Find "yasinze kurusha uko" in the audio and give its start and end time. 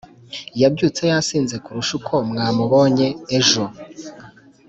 1.11-2.13